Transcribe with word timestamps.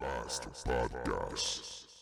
Master 0.00 0.50
Podcast. 0.50 1.95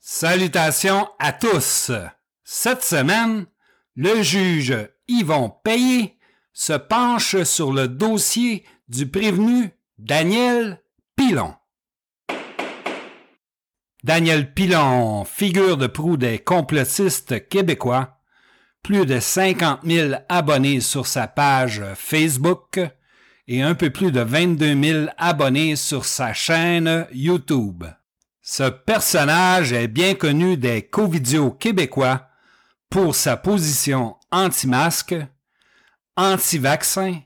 Salutations 0.00 1.08
à 1.18 1.32
tous. 1.32 1.90
Cette 2.44 2.82
semaine, 2.82 3.46
le 3.96 4.22
juge 4.22 4.74
Yvon 5.08 5.50
Payé 5.62 6.18
se 6.52 6.72
penche 6.72 7.42
sur 7.42 7.72
le 7.72 7.88
dossier 7.88 8.64
du 8.88 9.06
prévenu 9.06 9.70
Daniel 9.98 10.82
Pilon. 11.14 11.54
Daniel 14.04 14.54
Pilon, 14.54 15.24
figure 15.24 15.76
de 15.76 15.86
proue 15.86 16.16
des 16.16 16.38
complotistes 16.38 17.48
québécois, 17.48 18.18
plus 18.82 19.06
de 19.06 19.20
50 19.20 19.80
000 19.84 20.14
abonnés 20.28 20.80
sur 20.80 21.06
sa 21.06 21.28
page 21.28 21.82
Facebook 21.94 22.80
et 23.52 23.60
un 23.60 23.74
peu 23.74 23.90
plus 23.90 24.12
de 24.12 24.20
22 24.20 24.82
000 24.82 25.06
abonnés 25.18 25.76
sur 25.76 26.06
sa 26.06 26.32
chaîne 26.32 27.06
YouTube. 27.12 27.84
Ce 28.40 28.62
personnage 28.62 29.74
est 29.74 29.88
bien 29.88 30.14
connu 30.14 30.56
des 30.56 30.80
covidios 30.80 31.50
québécois 31.50 32.28
pour 32.88 33.14
sa 33.14 33.36
position 33.36 34.16
anti-masque, 34.30 35.14
anti-vaccin 36.16 37.20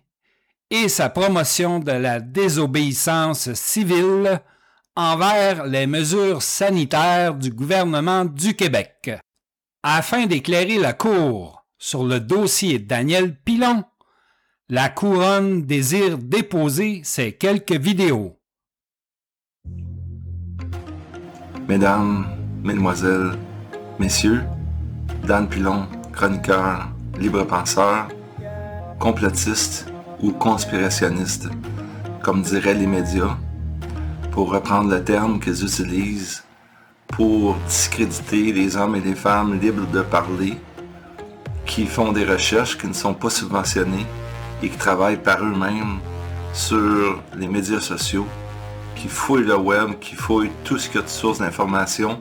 et 0.68 0.88
sa 0.88 1.10
promotion 1.10 1.78
de 1.78 1.92
la 1.92 2.18
désobéissance 2.18 3.52
civile 3.54 4.40
envers 4.96 5.64
les 5.66 5.86
mesures 5.86 6.42
sanitaires 6.42 7.34
du 7.34 7.52
gouvernement 7.52 8.24
du 8.24 8.56
Québec. 8.56 9.12
Afin 9.84 10.26
d'éclairer 10.26 10.78
la 10.78 10.92
Cour 10.92 11.64
sur 11.78 12.02
le 12.02 12.18
dossier 12.18 12.80
Daniel 12.80 13.38
Pilon, 13.44 13.84
la 14.68 14.88
Couronne 14.88 15.62
désire 15.62 16.18
déposer 16.18 17.00
ces 17.04 17.30
quelques 17.30 17.78
vidéos. 17.78 18.36
Mesdames, 21.68 22.26
Mesdemoiselles, 22.64 23.38
Messieurs, 24.00 24.42
Dan 25.24 25.48
Pilon, 25.48 25.86
chroniqueur, 26.12 26.88
libre-penseur, 27.16 28.08
complotiste 28.98 29.86
ou 30.20 30.32
conspirationniste, 30.32 31.48
comme 32.24 32.42
diraient 32.42 32.74
les 32.74 32.88
médias, 32.88 33.36
pour 34.32 34.50
reprendre 34.50 34.90
le 34.90 35.04
terme 35.04 35.38
qu'ils 35.38 35.62
utilisent 35.62 36.42
pour 37.06 37.54
discréditer 37.68 38.52
les 38.52 38.76
hommes 38.76 38.96
et 38.96 39.00
les 39.00 39.14
femmes 39.14 39.60
libres 39.60 39.86
de 39.92 40.02
parler, 40.02 40.58
qui 41.66 41.86
font 41.86 42.10
des 42.10 42.24
recherches 42.24 42.76
qui 42.76 42.88
ne 42.88 42.92
sont 42.92 43.14
pas 43.14 43.30
subventionnées 43.30 44.06
et 44.62 44.68
qui 44.68 44.76
travaillent 44.76 45.22
par 45.22 45.42
eux-mêmes 45.42 45.98
sur 46.52 47.22
les 47.36 47.48
médias 47.48 47.80
sociaux 47.80 48.26
qui 48.94 49.08
fouillent 49.08 49.44
le 49.44 49.56
web, 49.56 49.98
qui 50.00 50.14
fouillent 50.14 50.50
tout 50.64 50.78
ce 50.78 50.88
qu'il 50.88 50.96
y 50.96 50.98
a 50.98 51.02
de 51.02 51.08
sources 51.08 51.38
d'informations 51.38 52.20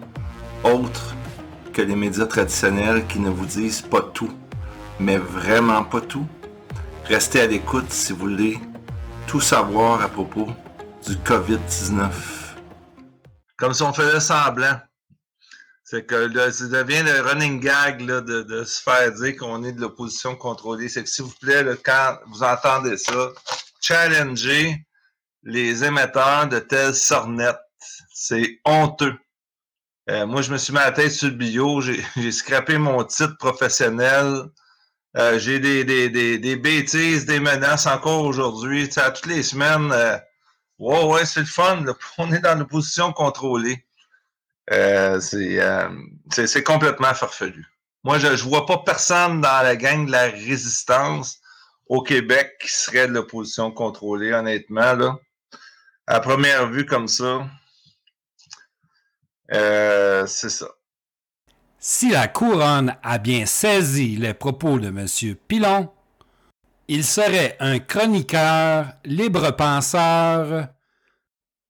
autres 0.63 1.15
que 1.73 1.81
les 1.81 1.95
médias 1.95 2.25
traditionnels 2.25 3.05
qui 3.07 3.19
ne 3.19 3.29
vous 3.29 3.45
disent 3.45 3.81
pas 3.81 4.01
tout, 4.01 4.31
mais 4.99 5.17
vraiment 5.17 5.83
pas 5.83 6.01
tout. 6.01 6.25
Restez 7.05 7.41
à 7.41 7.47
l'écoute 7.47 7.91
si 7.91 8.13
vous 8.13 8.19
voulez 8.19 8.59
tout 9.27 9.41
savoir 9.41 10.01
à 10.01 10.07
propos 10.07 10.47
du 11.05 11.15
COVID-19. 11.15 12.09
Comme 13.57 13.73
si 13.73 13.83
on 13.83 13.93
faisait 13.93 14.19
semblant. 14.19 14.79
C'est 15.87 16.07
que 16.07 16.15
là, 16.15 16.51
ça 16.51 16.65
devient 16.65 17.03
le 17.03 17.21
running 17.21 17.59
gag 17.59 18.01
là, 18.01 18.19
de, 18.19 18.41
de 18.41 18.63
se 18.63 18.81
faire 18.81 19.11
dire 19.13 19.37
qu'on 19.37 19.63
est 19.63 19.71
de 19.71 19.81
l'opposition 19.81 20.35
contrôlée. 20.35 20.89
C'est 20.89 21.03
que 21.03 21.09
s'il 21.09 21.25
vous 21.25 21.33
plaît, 21.39 21.63
là, 21.63 21.75
quand 21.75 22.17
vous 22.25 22.41
entendez 22.41 22.97
ça, 22.97 23.29
challengez 23.79 24.83
les 25.43 25.83
émetteurs 25.83 26.47
de 26.49 26.57
telles 26.57 26.95
sornettes. 26.95 27.59
C'est 28.11 28.59
honteux. 28.65 29.13
Euh, 30.09 30.25
moi, 30.25 30.41
je 30.41 30.51
me 30.51 30.57
suis 30.57 30.73
mis 30.73 30.79
la 30.79 30.91
tête 30.91 31.11
sur 31.11 31.27
le 31.27 31.35
bio, 31.35 31.81
j'ai 31.81 32.31
scrappé 32.31 32.79
mon 32.79 33.03
titre 33.03 33.37
professionnel. 33.37 34.41
Euh, 35.17 35.37
j'ai 35.37 35.59
des, 35.59 35.83
des, 35.85 36.09
des, 36.09 36.39
des 36.39 36.55
bêtises, 36.55 37.27
des 37.27 37.39
menaces 37.39 37.85
encore 37.85 38.23
aujourd'hui. 38.23 38.89
À 38.97 39.11
toutes 39.11 39.27
les 39.27 39.43
semaines, 39.43 39.91
euh, 39.91 40.17
ouais, 40.79 41.03
ouais, 41.05 41.25
c'est 41.25 41.41
le 41.41 41.45
fun. 41.45 41.81
là. 41.85 41.93
On 42.17 42.31
est 42.33 42.39
dans 42.39 42.57
l'opposition 42.57 43.13
contrôlée. 43.13 43.84
Euh, 44.71 45.19
c'est 45.19 45.61
euh, 45.61 45.89
c'est 46.31 46.63
complètement 46.63 47.13
farfelu. 47.13 47.65
Moi, 48.03 48.19
je 48.19 48.27
ne 48.27 48.35
vois 48.35 48.65
pas 48.65 48.79
personne 48.79 49.41
dans 49.41 49.63
la 49.63 49.75
gang 49.75 50.05
de 50.05 50.11
la 50.11 50.23
résistance 50.23 51.39
au 51.87 52.01
Québec 52.01 52.57
qui 52.61 52.71
serait 52.71 53.07
de 53.07 53.13
l'opposition 53.13 53.71
contrôlée, 53.71 54.33
honnêtement. 54.33 54.93
Là. 54.93 55.17
À 56.07 56.19
première 56.19 56.67
vue 56.67 56.85
comme 56.85 57.07
ça, 57.07 57.47
euh, 59.53 60.25
c'est 60.27 60.49
ça. 60.49 60.67
Si 61.79 62.09
la 62.09 62.27
couronne 62.27 62.95
a 63.03 63.17
bien 63.17 63.45
saisi 63.45 64.15
les 64.15 64.33
propos 64.33 64.79
de 64.79 64.87
M. 64.87 65.35
Pilon, 65.47 65.91
il 66.87 67.03
serait 67.03 67.57
un 67.59 67.79
chroniqueur, 67.79 68.87
libre-penseur, 69.03 70.67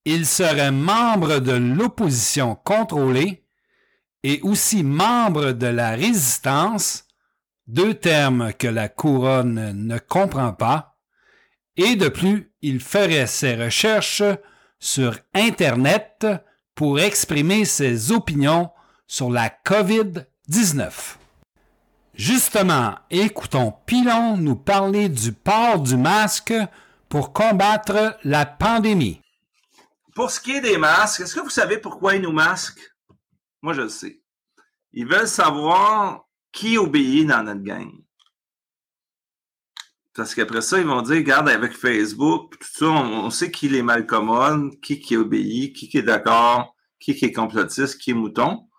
il 0.05 0.25
serait 0.25 0.71
membre 0.71 1.39
de 1.39 1.51
l'opposition 1.51 2.55
contrôlée 2.55 3.43
et 4.23 4.39
aussi 4.41 4.83
membre 4.83 5.51
de 5.51 5.67
la 5.67 5.91
résistance, 5.91 7.05
deux 7.67 7.95
termes 7.95 8.53
que 8.53 8.67
la 8.67 8.89
couronne 8.89 9.73
ne 9.73 9.97
comprend 9.97 10.53
pas, 10.53 10.95
et 11.77 11.95
de 11.95 12.07
plus, 12.07 12.51
il 12.61 12.79
ferait 12.79 13.27
ses 13.27 13.55
recherches 13.55 14.23
sur 14.79 15.17
Internet 15.33 16.25
pour 16.73 16.99
exprimer 16.99 17.65
ses 17.65 18.11
opinions 18.11 18.69
sur 19.07 19.29
la 19.29 19.49
COVID-19. 19.49 21.17
Justement, 22.15 22.95
écoutons 23.09 23.73
Pilon 23.85 24.37
nous 24.37 24.55
parler 24.55 25.09
du 25.09 25.33
port 25.33 25.79
du 25.79 25.97
masque 25.97 26.53
pour 27.09 27.33
combattre 27.33 28.17
la 28.23 28.45
pandémie. 28.45 29.21
Pour 30.15 30.31
ce 30.31 30.39
qui 30.39 30.53
est 30.53 30.61
des 30.61 30.77
masques, 30.77 31.19
est-ce 31.19 31.35
que 31.35 31.41
vous 31.41 31.49
savez 31.49 31.77
pourquoi 31.77 32.15
ils 32.15 32.21
nous 32.21 32.31
masquent? 32.31 32.95
Moi, 33.61 33.73
je 33.73 33.81
le 33.81 33.89
sais. 33.89 34.23
Ils 34.93 35.05
veulent 35.05 35.27
savoir 35.27 36.23
qui 36.53 36.77
obéit 36.77 37.27
dans 37.27 37.43
notre 37.43 37.61
gang. 37.61 37.91
Parce 40.13 40.33
qu'après 40.33 40.61
ça, 40.61 40.79
ils 40.79 40.87
vont 40.87 41.01
dire, 41.01 41.17
regarde, 41.17 41.49
avec 41.49 41.73
Facebook, 41.73 42.57
tout 42.57 42.67
ça, 42.71 42.85
on, 42.85 43.29
sait 43.29 43.51
qui 43.51 43.67
les 43.67 43.81
malcommode, 43.81 44.79
qui 44.79 45.01
qui 45.01 45.17
obéit, 45.17 45.75
qui 45.75 45.89
qui 45.89 45.97
est 45.97 46.03
d'accord, 46.03 46.73
qui 46.97 47.13
qui 47.13 47.25
est 47.25 47.33
complotiste, 47.33 47.99
qui 47.99 48.11
est 48.11 48.13
mouton. 48.13 48.69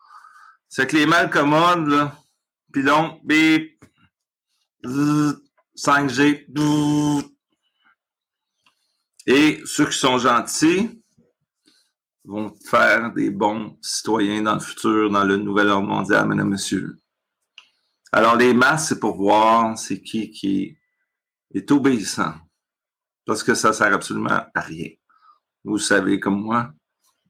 C'est 0.70 0.86
que 0.86 0.96
les 0.96 1.04
malcommodes, 1.04 1.88
là, 1.88 2.16
puis 2.72 2.82
donc, 2.82 3.20
bip, 3.24 3.84
zzz, 4.86 5.36
5G, 5.76 6.46
bouh. 6.48 7.22
et 9.26 9.60
ceux 9.66 9.86
qui 9.86 9.98
sont 9.98 10.16
gentils, 10.16 11.02
vont 12.26 12.52
faire 12.68 13.12
des 13.12 13.30
bons 13.30 13.78
citoyens 13.80 14.42
dans 14.42 14.54
le 14.54 14.60
futur, 14.60 15.10
dans 15.10 15.24
le 15.24 15.36
nouvel 15.36 15.68
ordre 15.68 15.86
mondial, 15.86 16.26
mesdames, 16.26 16.50
messieurs. 16.50 16.98
Alors, 18.12 18.36
les 18.36 18.52
masses, 18.52 18.88
c'est 18.88 19.00
pour 19.00 19.16
voir 19.16 19.78
c'est 19.78 20.00
qui 20.02 20.30
qui 20.30 20.76
est 21.54 21.70
obéissant. 21.70 22.34
Parce 23.24 23.42
que 23.42 23.54
ça 23.54 23.72
sert 23.72 23.92
absolument 23.92 24.44
à 24.54 24.60
rien. 24.60 24.90
Vous 25.64 25.78
savez, 25.78 26.20
comme 26.20 26.40
moi, 26.40 26.72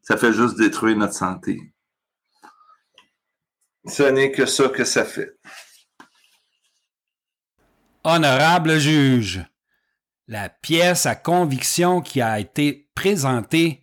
ça 0.02 0.16
fait 0.16 0.32
juste 0.32 0.56
détruire 0.56 0.96
notre 0.96 1.14
santé. 1.14 1.72
Ce 3.87 4.02
n'est 4.02 4.32
que 4.32 4.46
ça 4.46 4.69
que 4.69 4.84
ça 4.84 5.04
fait. 5.04 5.38
Honorable 8.04 8.78
juge, 8.78 9.44
la 10.28 10.48
pièce 10.48 11.06
à 11.06 11.16
conviction 11.16 12.00
qui 12.00 12.20
a 12.20 12.38
été 12.38 12.88
présentée 12.94 13.82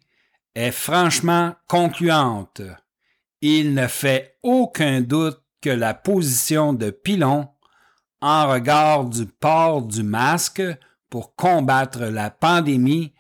est 0.55 0.71
franchement 0.71 1.55
concluante 1.67 2.61
Il 3.41 3.73
ne 3.73 3.88
fait 3.88 4.38
aucun 4.44 5.01
doute 5.01 5.41
que 5.61 5.69
la 5.69 5.94
position 5.94 6.73
de 6.73 6.89
Pilon 6.89 7.47
en 8.21 8.50
regard 8.50 9.05
du 9.05 9.25
port 9.25 9.81
du 9.81 10.03
masque 10.03 10.63
pour 11.09 11.35
combattre 11.35 12.05
la 12.05 12.29
pandémie 12.29 13.13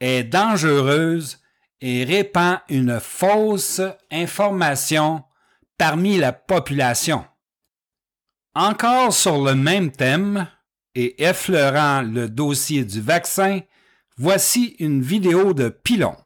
est 0.00 0.24
dangereuse 0.24 1.38
et 1.80 2.04
répand 2.04 2.58
une 2.68 3.00
fausse 3.00 3.80
information 4.10 5.22
parmi 5.78 6.18
la 6.18 6.32
population. 6.32 7.24
Encore 8.54 9.12
sur 9.12 9.42
le 9.42 9.54
même 9.54 9.90
thème 9.90 10.48
et 10.94 11.22
effleurant 11.24 12.02
le 12.02 12.28
dossier 12.28 12.84
du 12.84 13.00
vaccin, 13.00 13.60
voici 14.16 14.76
une 14.78 15.02
vidéo 15.02 15.54
de 15.54 15.68
Pilon. 15.68 16.16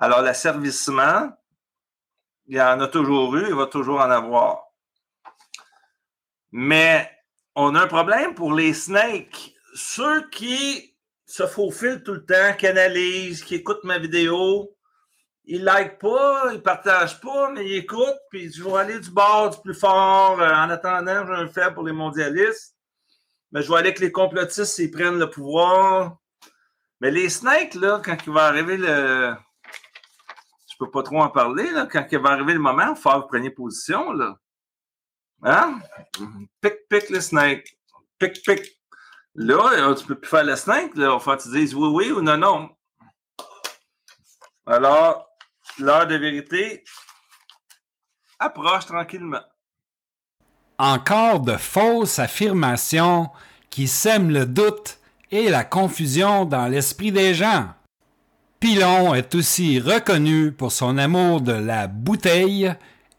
Alors, 0.00 0.22
l'asservissement, 0.22 1.32
il 2.46 2.56
y 2.56 2.62
en 2.62 2.80
a 2.80 2.88
toujours 2.88 3.36
eu, 3.36 3.46
il 3.48 3.54
va 3.54 3.66
toujours 3.66 4.00
en 4.00 4.10
avoir. 4.10 4.64
Mais 6.52 7.10
on 7.54 7.74
a 7.74 7.82
un 7.82 7.86
problème 7.86 8.34
pour 8.34 8.52
les 8.52 8.72
snakes. 8.72 9.54
Ceux 9.74 10.28
qui 10.30 10.94
se 11.26 11.46
faufilent 11.46 12.02
tout 12.02 12.14
le 12.14 12.24
temps, 12.24 12.54
qui 12.56 12.66
analysent, 12.66 13.42
qui 13.42 13.56
écoutent 13.56 13.84
ma 13.84 13.98
vidéo, 13.98 14.74
ils 15.44 15.64
like 15.64 15.98
pas, 15.98 16.52
ils 16.52 16.62
partagent 16.62 17.20
pas, 17.20 17.50
mais 17.50 17.66
ils 17.66 17.76
écoutent, 17.76 18.20
puis 18.30 18.52
je 18.52 18.62
vais 18.62 18.76
aller 18.76 19.00
du 19.00 19.10
bord 19.10 19.50
du 19.50 19.58
plus 19.62 19.74
fort. 19.74 20.40
Euh, 20.40 20.48
en 20.48 20.70
attendant, 20.70 21.26
j'ai 21.26 21.32
un 21.32 21.48
fait 21.48 21.72
pour 21.74 21.84
les 21.84 21.92
mondialistes. 21.92 22.76
Mais 23.50 23.62
je 23.62 23.68
vais 23.68 23.78
aller 23.78 23.88
avec 23.88 23.98
les 23.98 24.12
complotistes 24.12 24.64
s'ils 24.64 24.90
prennent 24.90 25.18
le 25.18 25.30
pouvoir. 25.30 26.18
Mais 27.00 27.10
les 27.10 27.30
snakes, 27.30 27.74
là, 27.74 28.00
quand 28.04 28.16
il 28.26 28.32
va 28.32 28.44
arriver 28.44 28.76
le. 28.76 29.34
Peux 30.78 30.90
pas 30.90 31.02
trop 31.02 31.20
en 31.20 31.28
parler, 31.28 31.70
là. 31.72 31.86
Quand 31.90 32.06
il 32.10 32.18
va 32.18 32.30
arriver 32.30 32.52
le 32.52 32.60
moment, 32.60 32.94
vous 32.94 33.22
preniez 33.22 33.50
position, 33.50 34.12
là. 34.12 34.36
Hein? 35.42 35.80
Pic, 36.60 36.88
pic 36.88 37.10
le 37.10 37.20
snake. 37.20 37.76
Pic, 38.18 38.42
pic. 38.44 38.80
Là, 39.34 39.94
tu 39.94 40.06
peux 40.06 40.14
plus 40.14 40.30
faire 40.30 40.44
le 40.44 40.54
snake, 40.56 40.96
là. 40.96 41.18
Que 41.18 41.42
tu 41.42 41.48
dises 41.50 41.74
oui, 41.74 41.88
oui 41.88 42.12
ou 42.12 42.22
non, 42.22 42.36
non. 42.36 42.70
Alors, 44.66 45.28
l'heure 45.78 46.06
de 46.06 46.14
vérité 46.14 46.84
approche 48.38 48.86
tranquillement. 48.86 49.42
Encore 50.78 51.40
de 51.40 51.56
fausses 51.56 52.20
affirmations 52.20 53.30
qui 53.68 53.88
sèment 53.88 54.30
le 54.30 54.46
doute 54.46 55.00
et 55.30 55.48
la 55.48 55.64
confusion 55.64 56.44
dans 56.44 56.68
l'esprit 56.68 57.10
des 57.10 57.34
gens. 57.34 57.74
Pilon 58.60 59.14
est 59.14 59.36
aussi 59.36 59.78
reconnu 59.78 60.50
pour 60.50 60.72
son 60.72 60.98
amour 60.98 61.40
de 61.40 61.52
la 61.52 61.86
bouteille 61.86 62.74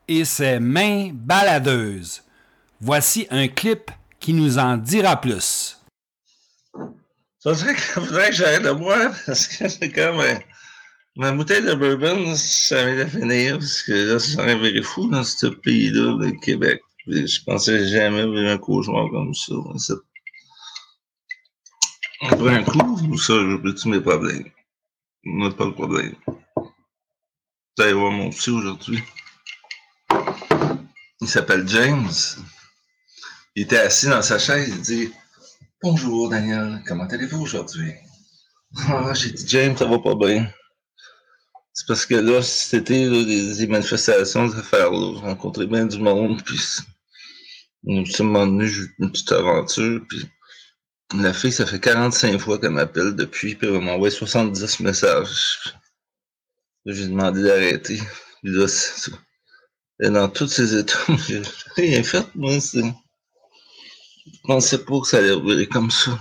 et 0.10 0.26
ses 0.26 0.60
mains 0.60 1.12
baladeuses. 1.14 2.24
Voici 2.82 3.26
un 3.30 3.48
clip 3.48 3.90
qui 4.20 4.34
nous 4.34 4.58
en 4.58 4.76
dira 4.76 5.22
plus. 5.22 5.80
Ça 7.40 7.56
serait 7.56 7.74
faudrait 7.78 8.32
que 8.32 8.36
j'arrête 8.36 8.64
de 8.64 8.72
boire 8.72 9.14
parce 9.26 9.48
que 9.48 9.70
c'est 9.70 9.92
comme 9.94 10.22
Ma 11.16 11.32
bouteille 11.32 11.64
de 11.64 11.74
bourbon, 11.74 12.36
ça 12.36 12.86
vient 12.86 13.06
de 13.06 13.10
finir, 13.10 13.60
parce 13.60 13.82
que 13.84 13.92
là, 13.92 14.20
ça 14.20 14.44
serait 14.44 14.82
fou 14.82 15.10
dans 15.10 15.24
ce 15.24 15.48
pays-là, 15.48 16.18
le 16.20 16.32
Québec. 16.42 16.82
Je 17.08 17.44
pensais 17.46 17.88
jamais 17.88 18.26
vivre 18.26 18.50
un 18.50 18.58
cauchemar 18.58 19.10
comme 19.10 19.34
ça. 19.34 19.56
Après 22.30 22.56
un 22.56 22.64
coup, 22.64 23.18
ça, 23.18 23.34
j'oublie 23.34 23.74
tous 23.74 23.88
mes 23.88 24.02
problèmes. 24.02 24.50
On 25.26 25.38
n'a 25.38 25.52
pas 25.52 25.66
de 25.66 25.72
problème. 25.72 26.16
Vous 26.56 27.84
allez 27.84 27.94
voir 27.94 28.12
mon 28.12 28.30
psy 28.30 28.52
aujourd'hui. 28.52 29.04
Il 31.22 31.28
s'appelle 31.28 31.68
James. 31.68 32.10
Il 33.56 33.64
était 33.64 33.80
assis 33.80 34.08
dans 34.08 34.22
sa 34.22 34.40
chaise, 34.40 34.70
il 34.70 34.82
dit 34.82 35.12
Bonjour 35.82 36.30
Daniel, 36.30 36.82
comment 36.88 37.06
allez-vous 37.06 37.42
aujourd'hui? 37.42 37.94
Ah, 38.88 39.14
j'ai 39.14 39.32
dit 39.32 39.46
James, 39.48 39.76
ça 39.76 39.86
va 39.86 40.00
pas 40.00 40.16
bien. 40.16 40.50
C'est 41.74 41.88
parce 41.88 42.06
que 42.06 42.16
là, 42.16 42.42
c'était 42.42 43.10
des, 43.10 43.68
manifestations, 43.68 44.48
des 44.48 44.58
affaires-là. 44.58 45.14
J'ai 45.16 45.22
rencontré 45.22 45.66
bien 45.68 45.86
du 45.86 46.00
monde, 46.00 46.42
puis 46.44 46.60
m'a 47.84 48.46
donné 48.46 48.70
une 49.00 49.12
petite 49.12 49.32
aventure, 49.32 50.02
puis 50.08 50.30
la 51.16 51.34
fille, 51.34 51.52
ça 51.52 51.66
fait 51.66 51.80
45 51.80 52.40
fois 52.40 52.60
qu'elle 52.60 52.72
m'appelle 52.72 53.16
depuis, 53.16 53.56
puis 53.56 53.68
elle 53.68 53.82
m'a 53.82 53.94
envoyé 53.94 54.14
70 54.14 54.80
messages. 54.82 55.74
J'ai 56.86 57.08
demandé 57.08 57.44
d'arrêter. 57.44 58.00
Puis 58.42 58.52
là, 58.52 58.68
et 60.02 60.10
dans 60.10 60.30
tous 60.30 60.48
ces 60.48 60.78
états, 60.78 60.98
j'ai 61.28 61.42
rien 61.76 62.04
fait, 62.04 62.26
moi. 62.36 62.58
Je 62.60 62.92
pensais 64.44 64.86
pas 64.86 65.00
que 65.02 65.08
ça 65.08 65.18
allait 65.18 65.32
revirer 65.32 65.68
comme 65.68 65.92
ça. 65.92 66.18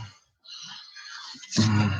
Hmm. 1.57 1.91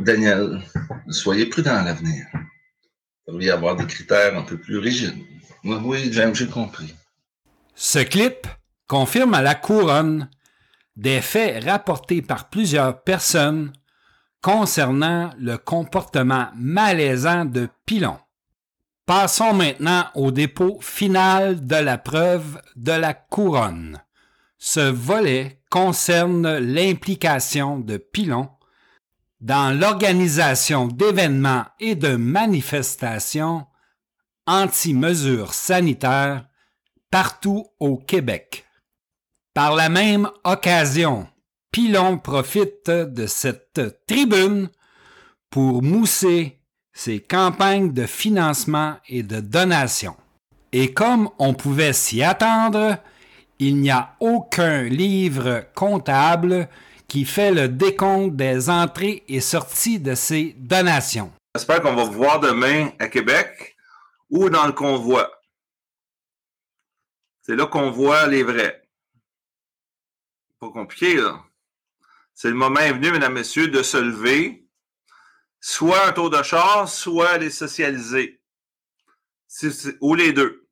Daniel, 0.00 0.62
soyez 1.08 1.46
prudent 1.46 1.76
à 1.76 1.82
l'avenir. 1.82 2.26
Il 2.34 3.32
devrait 3.32 3.44
y 3.44 3.50
avoir 3.50 3.76
des 3.76 3.86
critères 3.86 4.36
un 4.36 4.42
peu 4.42 4.58
plus 4.58 4.78
rigides. 4.78 5.16
Oui, 5.64 6.12
j'ai 6.12 6.46
compris. 6.48 6.94
Ce 7.74 8.00
clip 8.00 8.46
confirme 8.86 9.34
à 9.34 9.42
la 9.42 9.54
couronne 9.54 10.28
des 10.96 11.20
faits 11.20 11.64
rapportés 11.64 12.22
par 12.22 12.48
plusieurs 12.50 13.02
personnes 13.02 13.72
concernant 14.42 15.30
le 15.38 15.56
comportement 15.56 16.48
malaisant 16.56 17.44
de 17.44 17.68
Pilon. 17.86 18.18
Passons 19.06 19.54
maintenant 19.54 20.06
au 20.14 20.30
dépôt 20.30 20.78
final 20.80 21.66
de 21.66 21.76
la 21.76 21.98
preuve 21.98 22.60
de 22.76 22.92
la 22.92 23.14
couronne. 23.14 24.00
Ce 24.58 24.80
volet 24.80 25.60
concerne 25.70 26.58
l'implication 26.58 27.78
de 27.78 27.96
Pilon 27.96 28.48
dans 29.40 29.76
l'organisation 29.76 30.86
d'événements 30.86 31.64
et 31.80 31.96
de 31.96 32.14
manifestations 32.14 33.66
anti-mesures 34.46 35.54
sanitaires 35.54 36.46
partout 37.10 37.66
au 37.80 37.96
Québec. 37.96 38.64
Par 39.54 39.74
la 39.74 39.90
même 39.90 40.30
occasion, 40.44 41.28
Pilon 41.70 42.18
profite 42.18 42.88
de 42.88 43.26
cette 43.26 43.80
tribune 44.06 44.70
pour 45.50 45.82
mousser 45.82 46.58
ses 46.94 47.20
campagnes 47.20 47.92
de 47.92 48.06
financement 48.06 48.96
et 49.08 49.22
de 49.22 49.40
donation. 49.40 50.16
Et 50.72 50.94
comme 50.94 51.28
on 51.38 51.52
pouvait 51.52 51.92
s'y 51.92 52.22
attendre, 52.22 52.96
il 53.58 53.76
n'y 53.76 53.90
a 53.90 54.16
aucun 54.20 54.84
livre 54.84 55.66
comptable 55.74 56.68
qui 57.06 57.26
fait 57.26 57.52
le 57.52 57.68
décompte 57.68 58.34
des 58.34 58.70
entrées 58.70 59.22
et 59.28 59.40
sorties 59.40 60.00
de 60.00 60.14
ces 60.14 60.54
donations. 60.58 61.30
J'espère 61.54 61.82
qu'on 61.82 61.94
va 61.94 62.04
vous 62.04 62.12
voir 62.12 62.40
demain 62.40 62.90
à 62.98 63.08
Québec 63.08 63.76
ou 64.30 64.48
dans 64.48 64.66
le 64.66 64.72
convoi. 64.72 65.30
C'est 67.42 67.54
là 67.54 67.66
qu'on 67.66 67.90
voit 67.90 68.26
les 68.26 68.42
vrais. 68.42 68.81
Pas 70.62 70.70
compliqué, 70.70 71.16
là. 71.16 71.42
C'est 72.34 72.48
le 72.48 72.54
moment 72.54 72.78
venu, 72.78 73.10
mesdames, 73.10 73.32
messieurs, 73.32 73.66
de 73.66 73.82
se 73.82 73.96
lever, 73.96 74.64
soit 75.58 76.06
un 76.06 76.12
tour 76.12 76.30
de 76.30 76.40
char, 76.44 76.88
soit 76.88 77.36
les 77.38 77.50
socialiser. 77.50 78.40
ou 80.00 80.14
les 80.14 80.32
deux. 80.32 80.68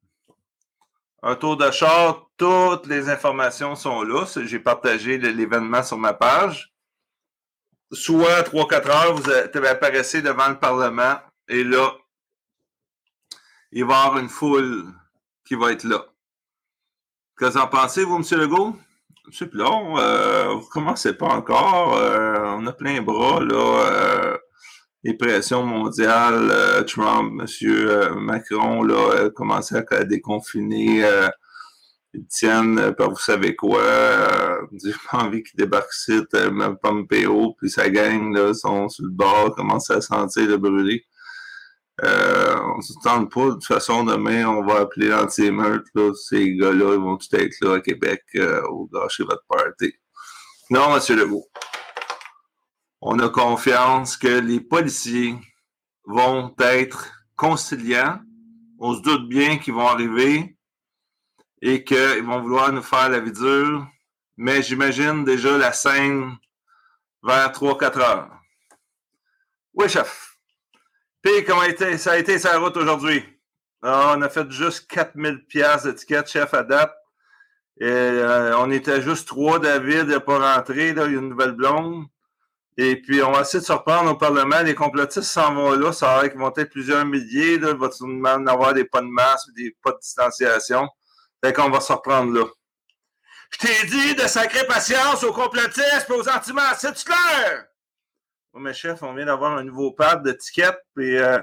Un 1.25 1.35
tour 1.35 1.57
de 1.57 1.69
char, 1.73 2.31
toutes 2.37 2.87
les 2.87 3.09
informations 3.09 3.75
sont 3.75 4.05
là. 4.05 4.27
J'ai 4.45 4.61
partagé 4.61 5.19
l'événement 5.19 5.83
sur 5.83 5.99
ma 5.99 6.13
page. 6.15 6.73
Soit 7.91 8.43
3-4 8.43 8.91
heures, 8.91 9.17
vous 9.17 9.29
apparaissez 9.67 10.23
devant 10.23 10.51
le 10.51 10.59
Parlement 10.61 11.19
et 11.49 11.65
là, 11.65 11.91
il 13.73 13.85
va 13.85 13.95
y 13.95 13.97
avoir 14.05 14.19
une 14.19 14.29
foule 14.29 14.95
qui 15.45 15.57
va 15.57 15.73
être 15.73 15.83
là. 15.83 16.07
Qu'est-ce 17.37 17.55
que 17.55 17.59
vous 17.59 17.65
en 17.65 17.67
pensez, 17.67 18.05
vous, 18.05 18.19
M. 18.19 18.39
Legault? 18.39 18.79
M. 19.31 19.49
Plon, 19.49 19.99
euh, 19.99 20.49
vous 20.49 20.61
ne 20.61 20.71
commencez 20.71 21.15
pas 21.15 21.29
encore. 21.29 21.97
Euh, 21.97 22.57
on 22.59 22.67
a 22.67 22.73
plein 22.73 23.01
bras, 23.03 23.41
là. 23.41 23.57
Euh, 23.57 24.37
les 25.03 25.15
pressions 25.15 25.65
mondiales, 25.65 26.51
euh, 26.51 26.83
Trump, 26.83 27.41
M. 27.41 28.15
Macron, 28.21 28.83
là, 28.83 29.31
commencé 29.31 29.77
à 29.77 30.05
déconfiner 30.05 31.05
ils 32.15 32.27
tiennent 32.27 32.79
euh, 32.79 32.93
par 32.93 33.11
vous 33.11 33.19
savez 33.19 33.55
quoi. 33.55 33.81
Euh, 33.81 34.67
j'ai 34.83 34.93
pas 35.11 35.19
envie 35.19 35.43
qu'ils 35.43 35.59
débarquent 35.59 35.95
ici, 35.95 36.21
euh, 36.35 36.51
même 36.51 36.77
Pompeo, 36.77 37.55
puis 37.59 37.71
sa 37.71 37.89
gang 37.91 38.35
là, 38.35 38.53
sont 38.55 38.89
sur 38.89 39.05
le 39.05 39.11
bord, 39.11 39.55
commencent 39.55 39.91
à 39.91 40.01
sentir 40.01 40.47
le 40.47 40.57
brûler. 40.57 41.05
Euh, 42.03 42.59
on 42.77 42.81
se 42.81 42.95
tente 43.03 43.33
pas. 43.33 43.47
De 43.47 43.53
toute 43.53 43.67
façon, 43.67 44.05
demain, 44.05 44.47
on 44.47 44.65
va 44.65 44.81
appeler 44.81 45.09
l'anti-émeute. 45.09 45.87
Ces 46.15 46.57
gars-là, 46.57 46.95
ils 46.95 47.01
vont 47.01 47.17
tout 47.17 47.35
être 47.37 47.57
là 47.61 47.75
à 47.75 47.81
Québec 47.81 48.23
euh, 48.37 48.63
au 48.69 48.87
gâcher 48.87 49.25
votre 49.25 49.45
party. 49.49 49.93
Non, 50.71 50.97
M. 50.97 51.17
Legault. 51.17 51.47
On 53.03 53.19
a 53.19 53.29
confiance 53.29 54.17
que 54.17 54.29
les 54.29 54.61
policiers 54.61 55.37
vont 56.05 56.55
être 56.59 57.11
conciliants. 57.37 58.21
On 58.79 58.95
se 58.95 59.03
doute 59.03 59.29
bien 59.29 59.59
qu'ils 59.59 59.75
vont 59.75 59.89
arriver 59.89 60.57
et 61.63 61.85
qu'ils 61.85 62.25
vont 62.25 62.41
vouloir 62.41 62.73
nous 62.73 62.83
faire 62.83 63.09
la 63.09 63.21
vie 63.21 63.33
dure. 63.33 63.87
Mais 64.37 64.63
j'imagine 64.63 65.25
déjà 65.25 65.59
la 65.59 65.73
scène 65.73 66.37
vers 67.23 67.53
3-4 67.53 67.99
heures. 67.99 68.31
Oui, 69.75 69.89
chef. 69.89 70.30
Puis, 71.23 71.45
comment 71.45 71.63
été, 71.65 71.99
ça 71.99 72.13
a 72.13 72.17
été 72.17 72.39
sa 72.39 72.59
route 72.59 72.77
aujourd'hui? 72.77 73.23
Ah, 73.83 74.15
on 74.17 74.23
a 74.23 74.29
fait 74.29 74.51
juste 74.51 74.91
4000 74.91 75.47
pièces 75.47 75.85
d'étiquette, 75.85 76.29
chef, 76.29 76.55
à 76.55 76.63
date. 76.63 76.95
Et, 77.81 77.87
euh, 77.87 78.57
on 78.59 78.71
était 78.71 79.03
juste 79.03 79.29
trois, 79.29 79.59
David 79.59 80.09
n'est 80.09 80.21
pas 80.21 80.55
rentré, 80.55 80.93
là, 80.93 81.07
il 81.07 81.13
y 81.13 81.17
a 81.17 81.19
une 81.19 81.31
nouvelle 81.31 81.53
blonde. 81.53 82.07
Et 82.77 82.97
puis, 82.97 83.23
on 83.23 83.33
va 83.33 83.43
essayer 83.43 83.61
de 83.61 83.65
se 83.67 83.73
reprendre 83.73 84.11
au 84.11 84.17
Parlement. 84.17 84.61
Les 84.63 84.75
complotistes 84.75 85.31
s'en 85.31 85.55
vont 85.55 85.73
là. 85.73 85.93
Ça 85.93 86.17
va 86.17 86.29
qu'ils 86.29 86.39
vont 86.39 86.53
être 86.57 86.71
plusieurs 86.71 87.05
milliers. 87.05 87.59
Là. 87.59 87.71
Il 87.73 87.77
va 87.77 87.91
même 88.07 88.49
avoir 88.49 88.73
des 88.73 88.85
pas 88.85 89.03
de 89.03 89.07
masse, 89.07 89.47
des 89.55 89.77
pas 89.83 89.93
de 89.93 89.99
distanciation? 89.99 90.89
Fait 91.45 91.53
qu'on 91.53 91.69
va 91.69 91.81
se 91.81 91.93
reprendre 91.93 92.33
là. 92.33 92.47
Je 93.51 93.59
t'ai 93.59 93.87
dit 93.87 94.15
de 94.15 94.23
sacrer 94.23 94.67
patience 94.67 95.25
aux 95.25 95.33
complotistes 95.33 96.07
et 96.09 96.13
aux 96.13 96.29
antiments. 96.29 96.63
C'est 96.79 97.05
clair? 97.05 97.67
Oui, 98.53 98.63
mais 98.63 98.75
chef, 98.75 99.03
on 99.03 99.15
vient 99.15 99.27
d'avoir 99.27 99.57
un 99.57 99.65
nouveau 99.65 99.93
pad 99.93 100.23
d'étiquette. 100.23 100.79
Puis, 100.95 101.17
euh, 101.19 101.39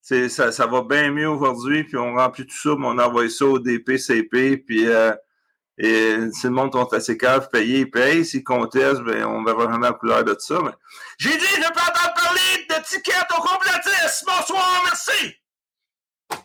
ça, 0.00 0.66
va 0.66 0.82
bien 0.82 1.10
mieux 1.10 1.28
aujourd'hui. 1.28 1.84
Puis, 1.84 1.96
on 1.96 2.14
remplit 2.14 2.46
tout 2.46 2.56
ça. 2.56 2.74
Mais 2.78 2.86
on 2.86 2.98
envoie 2.98 3.28
ça 3.28 3.44
au 3.46 3.58
DPCP. 3.58 4.58
Puis, 4.58 4.86
euh, 4.86 5.14
et 5.76 6.16
si 6.32 6.46
le 6.46 6.52
monde 6.52 6.72
sont 6.72 6.92
assez 6.92 7.18
calme, 7.18 7.46
payer, 7.50 7.80
ils 7.80 7.90
payent. 7.90 8.24
S'ils 8.24 8.44
contestent, 8.44 9.02
ben, 9.02 9.24
on 9.24 9.42
verra 9.42 9.64
vraiment 9.64 9.78
la 9.78 9.92
couleur 9.92 10.22
de 10.22 10.36
ça. 10.38 10.60
J'ai 11.18 11.36
dit, 11.36 11.46
je 11.54 11.60
ne 11.60 11.66
peux 11.66 11.74
pas 11.74 12.14
parler 12.14 12.66
d'étiquette 12.68 13.26
au 13.36 13.40
complotisme. 13.40 14.26
Bonsoir, 14.26 14.82
merci. 14.84 15.34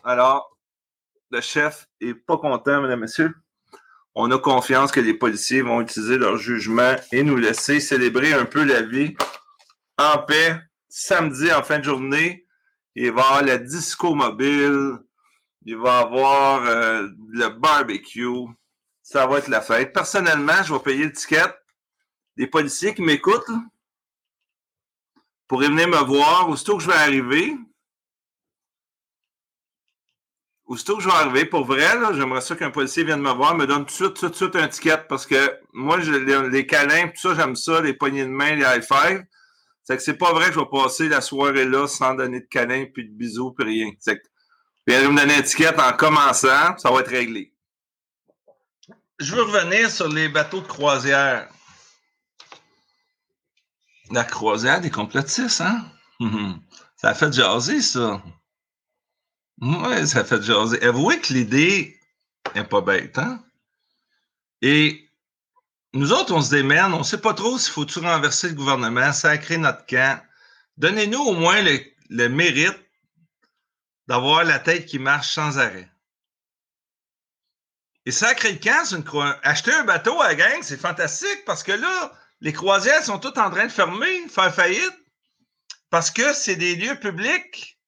Alors, 0.02 0.56
le 1.30 1.40
chef 1.40 1.86
est 2.00 2.14
pas 2.14 2.38
content, 2.38 2.82
mesdames 2.82 3.00
messieurs. 3.00 3.34
On 4.16 4.28
a 4.32 4.38
confiance 4.38 4.90
que 4.90 4.98
les 4.98 5.14
policiers 5.14 5.62
vont 5.62 5.80
utiliser 5.80 6.18
leur 6.18 6.36
jugement 6.36 6.96
et 7.12 7.22
nous 7.22 7.36
laisser 7.36 7.78
célébrer 7.78 8.32
un 8.32 8.44
peu 8.44 8.64
la 8.64 8.82
vie 8.82 9.14
en 10.00 10.18
paix. 10.18 10.56
Samedi, 10.88 11.52
en 11.52 11.62
fin 11.62 11.78
de 11.78 11.84
journée, 11.84 12.46
il 12.96 13.12
va 13.12 13.20
y 13.20 13.24
avoir 13.24 13.42
la 13.42 13.58
disco 13.58 14.14
mobile. 14.14 14.98
Il 15.64 15.76
va 15.76 16.00
y 16.00 16.02
avoir 16.02 16.64
euh, 16.64 17.08
le 17.28 17.48
barbecue 17.48 18.26
ça 19.10 19.26
va 19.26 19.38
être 19.38 19.48
la 19.48 19.60
fête. 19.60 19.92
Personnellement, 19.92 20.62
je 20.62 20.72
vais 20.72 20.78
payer 20.78 21.04
le 21.06 21.12
ticket. 21.12 21.52
Les 22.36 22.46
policiers 22.46 22.94
qui 22.94 23.02
m'écoutent 23.02 23.50
pourraient 25.48 25.66
venir 25.66 25.88
me 25.88 25.98
voir 26.04 26.48
aussitôt 26.48 26.76
que 26.76 26.84
je 26.84 26.88
vais 26.88 26.96
arriver. 26.96 27.56
Aussitôt 30.64 30.96
que 30.96 31.02
je 31.02 31.08
vais 31.08 31.14
arriver, 31.14 31.44
pour 31.44 31.64
vrai, 31.64 31.88
j'aimerais 32.14 32.40
ça 32.40 32.54
qu'un 32.54 32.70
policier 32.70 33.02
vienne 33.02 33.20
me 33.20 33.32
voir, 33.32 33.56
me 33.56 33.66
donne 33.66 33.84
tout 33.84 33.86
de 33.86 33.90
suite, 33.90 34.14
tout 34.14 34.28
de 34.28 34.34
suite 34.36 34.54
un 34.54 34.68
ticket 34.68 34.98
parce 35.08 35.26
que 35.26 35.58
moi, 35.72 35.96
les, 35.96 36.48
les 36.48 36.66
câlins, 36.66 37.08
tout 37.08 37.20
ça, 37.20 37.34
j'aime 37.34 37.56
ça, 37.56 37.80
les 37.80 37.94
poignées 37.94 38.22
de 38.22 38.30
main, 38.30 38.54
les 38.54 38.62
high 38.62 38.80
five. 38.80 39.24
C'est 39.82 39.96
que 39.96 40.02
c'est 40.02 40.18
pas 40.18 40.32
vrai 40.32 40.46
que 40.48 40.54
je 40.54 40.60
vais 40.60 40.70
passer 40.70 41.08
la 41.08 41.20
soirée 41.20 41.64
là 41.64 41.86
sans 41.88 42.14
donner 42.14 42.40
de 42.40 42.46
câlins, 42.46 42.86
puis 42.92 43.08
de 43.08 43.12
bisous, 43.12 43.52
puis 43.52 43.66
rien. 43.66 43.90
C'est 43.98 44.18
que, 44.18 44.22
va 44.86 45.08
me 45.08 45.16
donner 45.16 45.34
un 45.34 45.42
ticket 45.42 45.78
en 45.80 45.92
commençant, 45.92 46.76
ça 46.78 46.90
va 46.90 47.00
être 47.00 47.10
réglé 47.10 47.52
je 49.20 49.34
veux 49.34 49.42
revenir 49.42 49.90
sur 49.90 50.08
les 50.08 50.28
bateaux 50.28 50.60
de 50.60 50.66
croisière. 50.66 51.48
La 54.10 54.24
croisière 54.24 54.80
des 54.80 54.90
complotistes, 54.90 55.60
hein? 55.60 55.84
Hum, 56.18 56.60
Ça 56.96 57.10
a 57.10 57.14
fait 57.14 57.32
jaser, 57.32 57.80
ça. 57.82 58.22
Oui, 59.60 60.06
ça 60.06 60.20
a 60.20 60.24
fait 60.24 60.42
jaser. 60.42 60.82
Avouez 60.82 61.20
que 61.20 61.32
l'idée 61.34 62.00
n'est 62.54 62.64
pas 62.64 62.80
bête, 62.80 63.18
hein? 63.18 63.44
Et 64.62 65.09
nous 65.92 66.12
autres, 66.12 66.32
on 66.32 66.40
se 66.40 66.50
démène, 66.50 66.94
on 66.94 66.98
ne 66.98 67.04
sait 67.04 67.20
pas 67.20 67.34
trop 67.34 67.58
s'il 67.58 67.72
faut-tu 67.72 67.98
renverser 67.98 68.48
le 68.48 68.54
gouvernement, 68.54 69.12
sacrer 69.12 69.58
notre 69.58 69.84
camp. 69.86 70.22
Donnez-nous 70.76 71.20
au 71.20 71.34
moins 71.34 71.60
le, 71.62 72.28
mérite 72.28 72.78
d'avoir 74.06 74.44
la 74.44 74.58
tête 74.60 74.86
qui 74.86 74.98
marche 74.98 75.34
sans 75.34 75.58
arrêt. 75.58 75.90
Et 78.06 78.12
sacré 78.12 78.52
le 78.52 78.58
camp, 78.58 78.84
c'est 78.84 78.96
une 78.96 79.36
acheter 79.42 79.72
un 79.72 79.84
bateau 79.84 80.20
à 80.20 80.28
la 80.28 80.34
gang, 80.36 80.62
c'est 80.62 80.80
fantastique 80.80 81.44
parce 81.44 81.62
que 81.62 81.72
là, 81.72 82.12
les 82.40 82.52
croisières 82.52 83.04
sont 83.04 83.18
toutes 83.18 83.38
en 83.38 83.50
train 83.50 83.66
de 83.66 83.72
fermer, 83.72 84.28
faire 84.28 84.54
faillite, 84.54 84.96
parce 85.90 86.10
que 86.10 86.32
c'est 86.32 86.56
des 86.56 86.76
lieux 86.76 86.98
publics, 86.98 87.78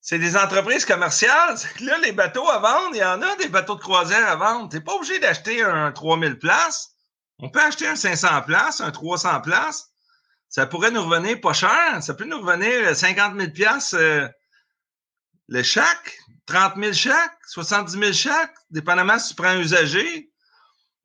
c'est 0.00 0.18
des 0.18 0.36
entreprises 0.36 0.84
commerciales. 0.84 1.56
Là, 1.80 1.98
les 1.98 2.12
bateaux 2.12 2.48
à 2.50 2.58
vendre, 2.58 2.90
il 2.94 2.98
y 2.98 3.04
en 3.04 3.22
a 3.22 3.36
des 3.36 3.48
bateaux 3.48 3.76
de 3.76 3.80
croisière 3.80 4.28
à 4.28 4.34
vendre. 4.34 4.68
Tu 4.68 4.76
n'es 4.76 4.82
pas 4.82 4.94
obligé 4.94 5.18
d'acheter 5.20 5.62
un 5.62 5.92
3000 5.92 6.38
places. 6.38 6.91
On 7.42 7.50
peut 7.50 7.60
acheter 7.60 7.88
un 7.88 7.96
500 7.96 8.42
places, 8.42 8.80
un 8.80 8.92
300 8.92 9.40
places. 9.40 9.90
Ça 10.48 10.64
pourrait 10.66 10.92
nous 10.92 11.02
revenir 11.02 11.40
pas 11.40 11.52
cher. 11.52 12.00
Ça 12.00 12.14
peut 12.14 12.24
nous 12.24 12.40
revenir 12.40 12.94
50 12.94 13.38
000 13.38 13.50
piastres, 13.50 13.96
euh, 13.98 14.28
le 15.48 15.62
chaque. 15.62 16.18
30 16.46 16.74
000 16.76 16.92
chaque, 16.92 17.36
70 17.46 17.98
000 17.98 18.12
chaque, 18.12 18.54
dépendamment 18.70 19.18
si 19.18 19.30
tu 19.30 19.34
prends 19.36 19.50
un 19.50 19.60
usager, 19.60 20.30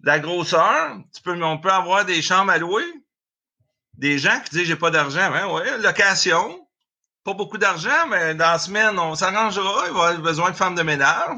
la 0.01 0.19
grosseur. 0.19 0.97
Peux, 1.23 1.41
on 1.43 1.59
peut 1.59 1.71
avoir 1.71 2.05
des 2.05 2.21
chambres 2.21 2.51
à 2.51 2.57
louer. 2.57 2.85
Des 3.93 4.19
gens 4.19 4.39
qui 4.41 4.51
disent 4.51 4.67
j'ai 4.67 4.75
pas 4.75 4.91
d'argent. 4.91 5.31
Ben 5.31 5.47
ouais, 5.47 5.77
location. 5.77 6.67
Pas 7.23 7.33
beaucoup 7.33 7.57
d'argent, 7.57 8.07
mais 8.09 8.35
dans 8.35 8.51
la 8.51 8.59
semaine, 8.59 8.97
on 8.99 9.15
s'arrangera. 9.15 9.87
Il 9.87 9.93
va 9.93 10.07
avoir 10.07 10.17
besoin 10.19 10.51
de 10.51 10.55
femmes 10.55 10.75
de 10.75 10.83
ménage. 10.83 11.37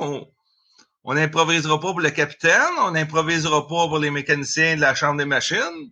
On 1.03 1.13
n'improvisera 1.13 1.79
pas 1.79 1.91
pour 1.91 2.01
le 2.01 2.09
capitaine. 2.09 2.73
On 2.79 2.91
n'improvisera 2.91 3.67
pas 3.67 3.87
pour 3.87 3.99
les 3.99 4.11
mécaniciens 4.11 4.75
de 4.75 4.81
la 4.81 4.95
chambre 4.95 5.17
des 5.17 5.25
machines. 5.25 5.91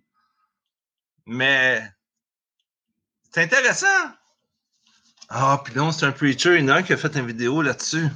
Mais 1.26 1.82
c'est 3.32 3.44
intéressant. 3.44 3.88
Ah, 5.30 5.62
puis 5.64 5.74
non, 5.76 5.92
c'est 5.92 6.06
un 6.06 6.12
preacher, 6.12 6.58
il 6.58 6.84
qui 6.84 6.94
a 6.94 6.98
fait 6.98 7.16
une 7.16 7.28
vidéo 7.28 7.62
là-dessus. 7.62 8.08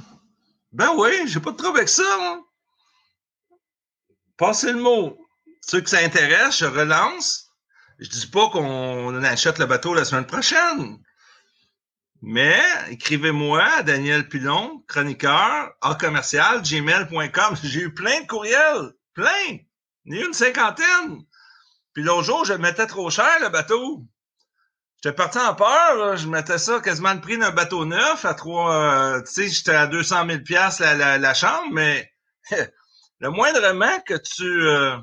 Ben 0.72 0.90
oui, 0.96 1.10
j'ai 1.26 1.40
pas 1.40 1.52
de 1.52 1.56
trouble 1.56 1.78
avec 1.78 1.88
ça. 1.90 2.16
moi. 2.18 2.40
Passez 4.38 4.72
le 4.72 4.80
mot. 4.80 5.18
Ceux 5.60 5.80
que 5.80 5.90
ça 5.90 5.98
intéresse, 5.98 6.58
je 6.58 6.64
relance. 6.64 7.50
Je 7.98 8.08
dis 8.08 8.26
pas 8.26 8.48
qu'on 8.48 9.22
achète 9.22 9.58
le 9.58 9.66
bateau 9.66 9.94
la 9.94 10.04
semaine 10.04 10.26
prochaine. 10.26 10.98
Mais 12.22 12.62
écrivez-moi 12.90 13.82
Daniel 13.82 14.28
Pilon, 14.28 14.84
chroniqueur, 14.86 15.72
à 15.80 15.94
commercial, 15.96 16.62
gmail.com. 16.62 17.56
J'ai 17.64 17.80
eu 17.80 17.94
plein 17.94 18.20
de 18.20 18.26
courriels. 18.26 18.92
Plein. 19.12 19.58
Une 20.04 20.32
cinquantaine. 20.32 21.24
Puis 21.92 22.04
l'autre 22.04 22.22
jour, 22.22 22.44
je 22.44 22.54
mettais 22.54 22.86
trop 22.86 23.10
cher, 23.10 23.38
le 23.40 23.48
bateau. 23.48 24.06
J'étais 25.02 25.16
parti 25.16 25.38
en 25.38 25.54
peur, 25.56 25.96
là. 25.96 26.14
je 26.14 26.28
mettais 26.28 26.58
ça 26.58 26.80
quasiment 26.80 27.12
le 27.12 27.20
prix 27.20 27.36
d'un 27.36 27.50
bateau 27.50 27.84
neuf 27.84 28.24
à 28.24 28.34
trois, 28.34 28.72
euh, 28.72 29.22
tu 29.22 29.32
sais, 29.32 29.48
j'étais 29.48 29.74
à 29.74 29.88
200 29.88 30.26
000 30.28 30.42
pièces 30.42 30.78
la, 30.78 30.94
la, 30.94 31.18
la 31.18 31.34
chambre, 31.34 31.72
mais 31.72 32.08
le 33.18 33.30
moindrement 33.30 34.00
que 34.06 34.14
tu 34.14 34.44
euh, 34.44 34.96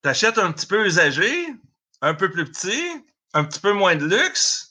t'achètes 0.00 0.38
un 0.38 0.50
petit 0.50 0.66
peu 0.66 0.86
usagé, 0.86 1.48
un 2.00 2.14
peu 2.14 2.30
plus 2.30 2.46
petit, 2.46 2.82
un 3.34 3.44
petit 3.44 3.60
peu 3.60 3.74
moins 3.74 3.96
de 3.96 4.06
luxe, 4.06 4.69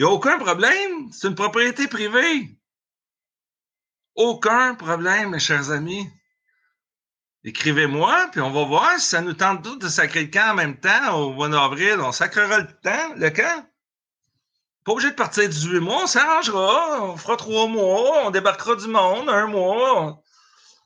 il 0.00 0.04
n'y 0.04 0.08
a 0.08 0.14
aucun 0.14 0.38
problème. 0.38 1.12
C'est 1.12 1.28
une 1.28 1.34
propriété 1.34 1.86
privée. 1.86 2.58
Aucun 4.14 4.74
problème, 4.74 5.32
mes 5.32 5.38
chers 5.38 5.72
amis. 5.72 6.08
Écrivez-moi, 7.44 8.28
puis 8.32 8.40
on 8.40 8.50
va 8.50 8.64
voir 8.64 8.98
si 8.98 9.08
ça 9.10 9.20
nous 9.20 9.34
tente 9.34 9.62
tous 9.62 9.76
de 9.76 9.88
sacrer 9.88 10.22
le 10.22 10.30
camp 10.30 10.52
en 10.52 10.54
même 10.54 10.80
temps 10.80 11.18
au 11.18 11.34
mois 11.34 11.50
d'avril. 11.50 12.00
On 12.00 12.12
sacrera 12.12 12.60
le 12.60 12.80
temps, 12.80 13.14
le 13.16 13.28
camp. 13.28 13.66
Pas 14.86 14.92
obligé 14.92 15.10
de 15.10 15.16
partir 15.16 15.46
18 15.46 15.80
mois, 15.80 16.04
on 16.04 16.06
s'arrangera. 16.06 17.02
On 17.02 17.18
fera 17.18 17.36
trois 17.36 17.66
mois, 17.66 18.24
on 18.24 18.30
débarquera 18.30 18.76
du 18.76 18.88
monde, 18.88 19.28
un 19.28 19.48
mois. 19.48 20.22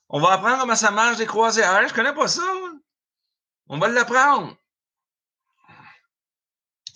On 0.08 0.20
va 0.20 0.32
apprendre 0.32 0.58
comment 0.58 0.74
ça 0.74 0.90
marche 0.90 1.18
des 1.18 1.26
croisières. 1.26 1.86
Je 1.86 1.94
connais 1.94 2.14
pas 2.14 2.26
ça. 2.26 2.42
On 3.68 3.78
va 3.78 3.86
l'apprendre. 3.86 4.56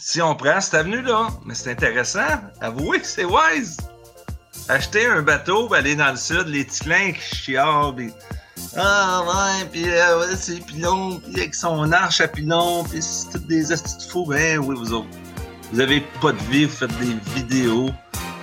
Si 0.00 0.22
on 0.22 0.36
prend 0.36 0.60
cette 0.60 0.74
avenue-là, 0.74 1.28
mais 1.44 1.54
c'est 1.54 1.72
intéressant. 1.72 2.20
Avouez, 2.60 3.00
c'est 3.02 3.24
wise. 3.24 3.76
Acheter 4.68 5.06
un 5.06 5.22
bateau, 5.22 5.72
aller 5.74 5.96
dans 5.96 6.10
le 6.10 6.16
sud, 6.16 6.46
les 6.46 6.64
ticlins 6.64 7.12
qui 7.12 7.36
chialent, 7.36 7.94
puis 7.96 8.12
ah 8.76 9.22
ouais, 9.26 9.64
puis 9.72 9.88
euh, 9.88 10.36
c'est 10.36 10.64
pilon, 10.64 11.20
puis 11.20 11.40
avec 11.40 11.54
son 11.54 11.90
arche 11.90 12.20
à 12.20 12.28
pilon, 12.28 12.84
puis 12.84 13.02
c'est 13.02 13.30
toutes 13.30 13.46
des 13.48 13.72
astuces 13.72 14.06
de 14.06 14.10
fous. 14.10 14.26
Ben 14.26 14.58
oui, 14.58 14.76
vous 14.78 14.92
autres. 14.92 15.08
Vous 15.72 15.80
avez 15.80 16.00
pas 16.20 16.30
de 16.30 16.42
vie, 16.50 16.66
vous 16.66 16.76
faites 16.76 16.96
des 16.98 17.16
vidéos. 17.34 17.90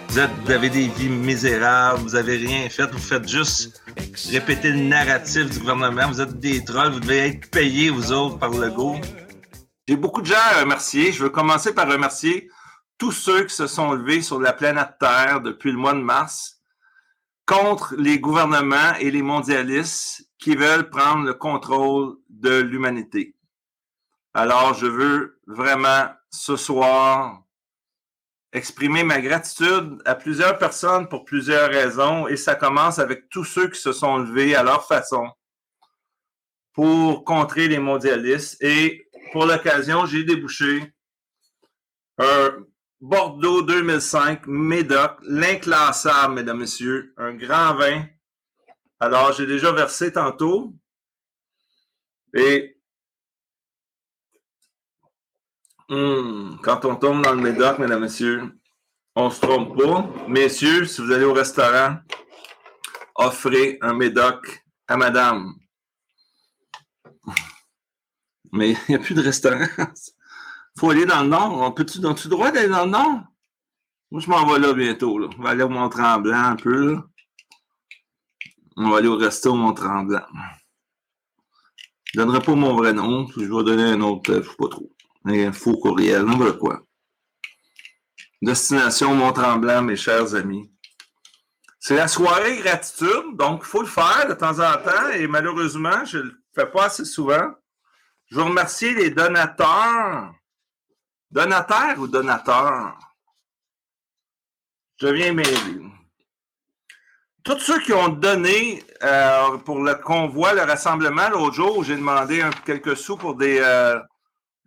Vous, 0.09 0.19
êtes, 0.19 0.29
vous 0.43 0.51
avez 0.51 0.69
des 0.69 0.89
vies 0.89 1.09
misérables, 1.09 1.99
vous 2.01 2.15
avez 2.15 2.37
rien 2.37 2.69
fait, 2.69 2.91
vous 2.91 2.97
faites 2.97 3.27
juste 3.29 3.81
répéter 4.29 4.71
le 4.71 4.79
narratif 4.79 5.49
du 5.49 5.59
gouvernement. 5.59 6.07
Vous 6.09 6.19
êtes 6.19 6.37
des 6.39 6.63
trolls, 6.63 6.91
vous 6.91 6.99
devez 6.99 7.27
être 7.27 7.49
payés, 7.49 7.89
vous 7.89 8.11
autres, 8.11 8.37
par 8.37 8.49
le 8.49 8.69
go. 8.71 8.95
J'ai 9.87 9.97
beaucoup 9.97 10.21
de 10.21 10.27
gens 10.27 10.35
à 10.35 10.61
remercier. 10.61 11.11
Je 11.11 11.23
veux 11.23 11.29
commencer 11.29 11.73
par 11.73 11.87
remercier 11.87 12.49
tous 12.97 13.11
ceux 13.11 13.43
qui 13.43 13.53
se 13.53 13.67
sont 13.67 13.93
levés 13.93 14.23
sur 14.23 14.39
la 14.39 14.51
planète 14.51 14.97
Terre 14.99 15.41
depuis 15.41 15.71
le 15.71 15.77
mois 15.77 15.93
de 15.93 15.99
mars 15.99 16.59
contre 17.45 17.93
les 17.95 18.19
gouvernements 18.19 18.95
et 18.99 19.11
les 19.11 19.21
mondialistes 19.21 20.27
qui 20.39 20.55
veulent 20.55 20.89
prendre 20.89 21.25
le 21.25 21.35
contrôle 21.35 22.15
de 22.29 22.61
l'humanité. 22.61 23.35
Alors, 24.33 24.73
je 24.73 24.87
veux 24.87 25.39
vraiment 25.45 26.07
ce 26.31 26.55
soir 26.55 27.43
exprimer 28.53 29.03
ma 29.03 29.21
gratitude 29.21 30.01
à 30.05 30.15
plusieurs 30.15 30.57
personnes 30.57 31.07
pour 31.09 31.25
plusieurs 31.25 31.69
raisons 31.69 32.27
et 32.27 32.37
ça 32.37 32.55
commence 32.55 32.97
avec 32.97 33.29
tous 33.29 33.43
ceux 33.43 33.67
qui 33.69 33.79
se 33.79 33.93
sont 33.93 34.17
levés 34.17 34.55
à 34.55 34.63
leur 34.63 34.87
façon 34.87 35.29
pour 36.73 37.23
contrer 37.23 37.67
les 37.67 37.79
mondialistes 37.79 38.61
et 38.61 39.04
pour 39.31 39.45
l'occasion, 39.45 40.05
j'ai 40.05 40.23
débouché 40.23 40.93
un 42.17 42.65
Bordeaux 43.01 43.61
2005 43.61 44.47
Médoc, 44.47 45.17
l'inclassable, 45.23 46.35
mesdames, 46.35 46.59
messieurs, 46.59 47.13
un 47.17 47.33
grand 47.33 47.75
vin. 47.75 48.05
Alors, 48.99 49.33
j'ai 49.33 49.45
déjà 49.45 49.71
versé 49.71 50.11
tantôt. 50.11 50.73
Et 52.33 52.77
hum, 55.89 56.59
quand 56.63 56.85
on 56.85 56.95
tombe 56.95 57.21
dans 57.23 57.33
le 57.33 57.41
Médoc, 57.41 57.79
mesdames, 57.79 58.01
messieurs, 58.01 58.41
on 59.15 59.25
ne 59.25 59.29
se 59.29 59.41
trompe 59.41 59.77
pas. 59.77 60.09
Messieurs, 60.27 60.85
si 60.85 61.01
vous 61.01 61.11
allez 61.11 61.25
au 61.25 61.33
restaurant, 61.33 61.97
offrez 63.15 63.77
un 63.81 63.93
Médoc 63.93 64.63
à 64.87 64.97
madame. 64.97 65.53
Mais 68.51 68.71
il 68.71 68.77
n'y 68.89 68.95
a 68.95 68.99
plus 68.99 69.15
de 69.15 69.21
restaurant. 69.21 69.65
faut 70.77 70.89
aller 70.89 71.05
dans 71.05 71.23
le 71.23 71.29
nord. 71.29 71.61
On 71.61 71.71
peut-tu, 71.71 71.99
le 71.99 72.29
droit 72.29 72.51
d'aller 72.51 72.67
dans 72.67 72.85
le 72.85 72.91
nord? 72.91 73.21
Moi, 74.11 74.21
je 74.21 74.29
m'en 74.29 74.45
vais 74.45 74.59
là 74.59 74.73
bientôt. 74.73 75.19
On 75.37 75.41
va 75.41 75.49
aller 75.49 75.63
au 75.63 75.69
Mont-Tremblant 75.69 76.37
un 76.37 76.55
peu. 76.55 76.99
On 78.77 78.89
va 78.89 78.97
aller 78.97 79.07
au 79.07 79.17
resto 79.17 79.51
au 79.51 79.55
Mont-Tremblant. 79.55 80.25
Je 82.13 82.19
ne 82.19 82.25
donnerai 82.25 82.41
pas 82.41 82.55
mon 82.55 82.75
vrai 82.75 82.93
nom, 82.93 83.25
puis 83.25 83.43
je 83.45 83.53
vais 83.53 83.63
donner 83.63 83.83
un 83.83 84.01
autre, 84.01 84.31
euh, 84.31 84.35
je 84.35 84.47
ne 84.47 84.51
sais 84.51 84.55
pas 84.57 84.67
trop. 84.69 84.91
Un 85.25 85.51
faux 85.51 85.77
courriel, 85.77 86.23
n'importe 86.23 86.59
quoi. 86.59 86.81
Destination 88.41 89.15
Mont-Tremblant, 89.15 89.81
mes 89.81 89.95
chers 89.95 90.35
amis. 90.35 90.71
C'est 91.79 91.95
la 91.95 92.07
soirée 92.07 92.57
gratitude, 92.59 93.35
donc 93.35 93.61
il 93.63 93.67
faut 93.67 93.81
le 93.81 93.87
faire 93.87 94.27
de 94.29 94.33
temps 94.33 94.59
en 94.59 94.73
temps, 94.77 95.09
et 95.13 95.27
malheureusement, 95.27 96.05
je 96.05 96.19
ne 96.19 96.23
le 96.23 96.43
fais 96.53 96.65
pas 96.67 96.85
assez 96.85 97.05
souvent. 97.05 97.51
Je 98.27 98.35
veux 98.35 98.43
remercier 98.43 98.93
les 98.93 99.11
donateurs 99.11 100.33
Donateur 101.31 101.99
ou 101.99 102.07
donateur? 102.07 102.97
Je 105.01 105.07
viens 105.07 105.33
m'aider. 105.33 105.81
Tous 107.43 107.59
ceux 107.59 107.81
qui 107.81 107.91
ont 107.91 108.07
donné 108.07 108.81
euh, 109.03 109.57
pour 109.57 109.83
le 109.83 109.95
convoi, 109.95 110.53
le 110.53 110.61
rassemblement, 110.61 111.29
l'autre 111.29 111.55
jour, 111.55 111.83
j'ai 111.83 111.97
demandé 111.97 112.41
quelques 112.65 112.95
sous 112.95 113.17
pour 113.17 113.35
des, 113.35 113.59
euh, 113.59 113.99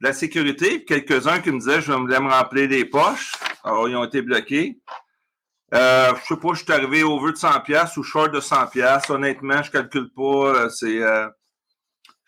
la 0.01 0.13
sécurité. 0.13 0.85
Quelques-uns 0.85 1.41
qui 1.41 1.51
me 1.51 1.59
disaient 1.59 1.81
je 1.81 1.93
voulais 1.93 2.21
me 2.21 2.31
remplir 2.31 2.69
les 2.69 2.85
poches. 2.85 3.33
Alors, 3.65 3.89
ils 3.89 3.97
ont 3.97 4.05
été 4.05 4.21
bloqués. 4.21 4.79
Euh, 5.75 6.13
je 6.17 6.35
sais 6.35 6.41
pas, 6.41 6.53
je 6.53 6.65
suis 6.65 6.73
arrivé 6.73 7.03
au 7.03 7.19
vœu 7.19 7.33
de 7.33 7.39
100$ 7.39 7.99
ou 7.99 8.03
short 8.03 8.31
de 8.31 8.41
100$. 8.41 9.11
Honnêtement, 9.11 9.63
je 9.63 9.71
calcule 9.71 10.11
pas. 10.15 10.23
Euh, 10.23 10.69
c'est, 10.69 11.01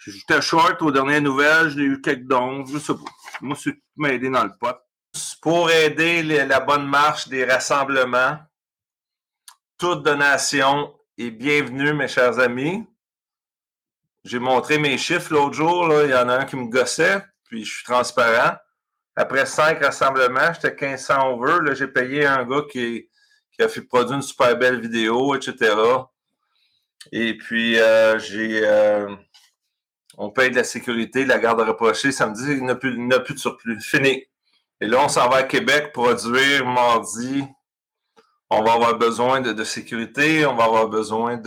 J'étais 0.07 0.41
short 0.41 0.81
aux 0.81 0.91
dernières 0.91 1.21
nouvelles, 1.21 1.69
j'ai 1.71 1.83
eu 1.83 2.01
quelques 2.01 2.27
dons, 2.27 2.65
je 2.65 2.79
sais 2.79 2.95
pas. 2.95 3.11
Moi, 3.43 3.55
c'est 3.61 3.77
m'aider 3.97 4.31
dans 4.31 4.45
le 4.45 4.57
pot. 4.59 4.77
Pour 5.43 5.71
aider 5.71 6.23
la 6.23 6.61
bonne 6.61 6.87
marche 6.87 7.29
des 7.29 7.45
rassemblements, 7.45 8.39
toute 9.77 10.03
donation 10.03 10.95
est 11.19 11.31
bienvenue, 11.31 11.93
mes 11.93 12.09
chers 12.09 12.39
amis. 12.39 12.87
J'ai 14.25 14.39
montré 14.39 14.79
mes 14.79 14.97
chiffres 14.97 15.35
l'autre 15.35 15.55
jour, 15.55 15.87
là. 15.87 16.05
il 16.05 16.11
y 16.11 16.15
en 16.15 16.31
a 16.31 16.39
un 16.39 16.45
qui 16.47 16.57
me 16.57 16.69
gossait, 16.69 17.23
puis 17.45 17.67
je 17.67 17.75
suis 17.75 17.85
transparent. 17.85 18.57
Après 19.17 19.45
cinq 19.45 19.85
rassemblements, 19.85 20.55
j'étais 20.55 20.71
1500 20.71 21.29
over. 21.29 21.59
Là, 21.63 21.75
j'ai 21.75 21.89
payé 21.89 22.25
un 22.25 22.47
gars 22.47 22.63
qui, 22.71 23.07
qui 23.53 23.63
a 23.63 23.69
fait 23.69 23.83
produire 23.83 24.17
une 24.17 24.23
super 24.23 24.57
belle 24.57 24.81
vidéo, 24.81 25.35
etc. 25.35 25.75
Et 27.13 27.37
puis, 27.37 27.79
euh, 27.79 28.19
j'ai... 28.19 28.67
Euh, 28.67 29.15
on 30.21 30.31
paye 30.31 30.51
de 30.51 30.57
la 30.57 30.65
sécurité, 30.65 31.25
de 31.25 31.31
la 31.31 31.39
garde 31.39 31.61
rapprochée. 31.61 32.13
Samedi, 32.13 32.43
il 32.53 32.63
n'y 32.63 32.71
a, 32.71 32.75
plus, 32.77 32.95
de 32.95 33.39
surplus. 33.39 33.81
Fini. 33.81 34.23
Et 34.81 34.87
là, 34.87 34.99
on 35.03 35.09
s'en 35.09 35.29
va 35.31 35.39
à 35.39 35.43
Québec 35.45 35.93
produire 35.93 36.67
mardi. 36.67 37.43
On 38.51 38.63
va 38.63 38.75
avoir 38.75 38.99
besoin 38.99 39.41
de, 39.41 39.65
sécurité, 39.65 40.45
on 40.45 40.55
va 40.57 40.65
avoir 40.65 40.89
besoin 40.89 41.41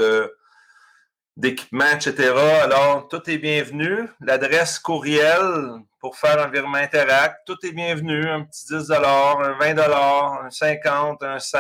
d'équipement, 1.38 1.92
etc. 1.94 2.34
Alors, 2.64 3.08
tout 3.10 3.30
est 3.30 3.38
bienvenu. 3.38 4.10
L'adresse 4.22 4.80
courriel 4.80 5.84
pour 6.00 6.18
faire 6.18 6.44
un 6.44 6.50
virement 6.50 6.80
interact, 6.80 7.42
tout 7.46 7.58
est 7.64 7.74
bienvenu. 7.74 8.28
Un 8.28 8.44
petit 8.44 8.66
10 8.70 8.92
un 8.92 9.54
20 9.60 9.78
un 9.78 10.50
50 10.50 11.22
un 11.22 11.40
100. 11.40 11.58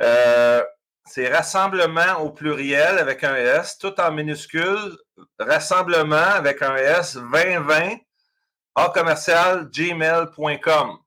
Euh, 0.00 0.62
c'est 1.10 1.28
rassemblement 1.28 2.20
au 2.20 2.30
pluriel 2.30 3.00
avec 3.00 3.24
un 3.24 3.34
S, 3.34 3.78
tout 3.78 4.00
en 4.00 4.12
minuscule, 4.12 4.96
rassemblement 5.40 6.14
avec 6.14 6.62
un 6.62 6.76
S 6.76 7.16
2020 7.16 7.96
à 8.76 8.90
commercial 8.90 9.68
gmail.com. 9.70 10.98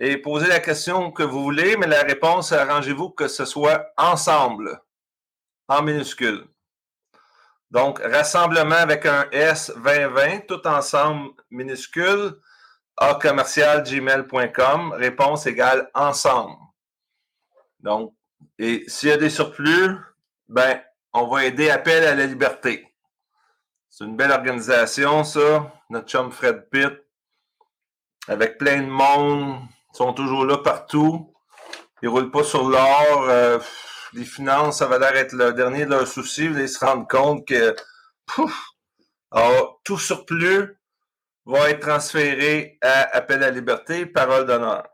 Et 0.00 0.16
posez 0.16 0.46
la 0.46 0.60
question 0.60 1.12
que 1.12 1.22
vous 1.24 1.42
voulez, 1.42 1.76
mais 1.76 1.88
la 1.88 2.00
réponse, 2.00 2.52
arrangez-vous 2.52 3.10
que 3.10 3.28
ce 3.28 3.44
soit 3.44 3.84
ensemble, 3.98 4.80
en 5.68 5.82
minuscule. 5.82 6.46
Donc, 7.70 7.98
rassemblement 7.98 8.76
avec 8.76 9.04
un 9.04 9.28
S 9.30 9.70
2020, 9.76 10.46
tout 10.46 10.66
ensemble 10.66 11.32
minuscule, 11.50 12.40
à 12.96 13.16
commercial 13.16 13.82
gmail.com, 13.82 14.92
réponse 14.92 15.44
égale 15.44 15.90
ensemble. 15.92 16.56
Donc, 17.80 18.14
et 18.58 18.84
s'il 18.88 19.08
y 19.08 19.12
a 19.12 19.16
des 19.16 19.30
surplus, 19.30 19.96
ben, 20.48 20.80
on 21.12 21.26
va 21.26 21.44
aider 21.44 21.70
Appel 21.70 22.04
à 22.04 22.14
la 22.14 22.26
liberté. 22.26 22.86
C'est 23.90 24.04
une 24.04 24.16
belle 24.16 24.30
organisation, 24.30 25.24
ça. 25.24 25.72
Notre 25.90 26.08
chum 26.08 26.32
Fred 26.32 26.68
Pitt, 26.70 26.94
avec 28.28 28.58
plein 28.58 28.80
de 28.80 28.86
monde. 28.86 29.60
Ils 29.92 29.96
sont 29.96 30.12
toujours 30.14 30.46
là 30.46 30.58
partout. 30.58 31.34
Ils 32.02 32.06
ne 32.06 32.10
roulent 32.10 32.30
pas 32.30 32.44
sur 32.44 32.68
l'or. 32.68 33.26
Euh, 33.28 33.58
les 34.14 34.24
finances, 34.24 34.78
ça 34.78 34.86
va 34.86 34.98
l'air 34.98 35.14
être 35.16 35.32
le 35.32 35.52
dernier 35.52 35.84
de 35.84 35.90
leurs 35.90 36.06
soucis. 36.06 36.46
Ils 36.46 36.68
se 36.68 36.84
rendent 36.84 37.08
compte 37.08 37.46
que 37.46 37.76
tout 39.84 39.98
surplus 39.98 40.78
va 41.44 41.70
être 41.70 41.80
transféré 41.80 42.78
à 42.80 43.16
Appel 43.16 43.42
à 43.42 43.46
la 43.46 43.50
liberté, 43.50 44.06
parole 44.06 44.46
d'honneur. 44.46 44.91